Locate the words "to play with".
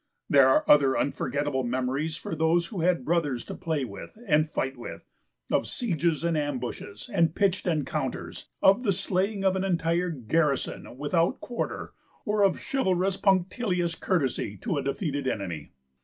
3.45-4.17